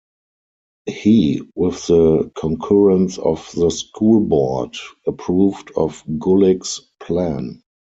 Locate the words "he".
0.89-1.43